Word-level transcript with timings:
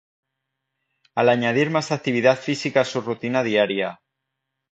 Al 1.13 1.29
añadir 1.29 1.69
más 1.69 1.91
actividad 1.91 2.39
física 2.39 2.81
a 2.81 2.85
su 2.85 3.01
rutina 3.01 3.43
diaria 3.43 4.01